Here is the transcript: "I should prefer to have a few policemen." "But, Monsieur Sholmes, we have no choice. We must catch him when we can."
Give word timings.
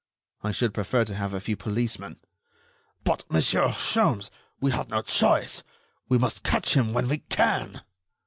"I 0.41 0.51
should 0.51 0.73
prefer 0.73 1.05
to 1.05 1.13
have 1.13 1.31
a 1.31 1.39
few 1.39 1.55
policemen." 1.55 2.17
"But, 3.03 3.23
Monsieur 3.29 3.67
Sholmes, 3.67 4.31
we 4.59 4.71
have 4.71 4.89
no 4.89 5.03
choice. 5.03 5.61
We 6.09 6.17
must 6.17 6.41
catch 6.41 6.75
him 6.75 6.91
when 6.91 7.07
we 7.07 7.19
can." 7.19 7.83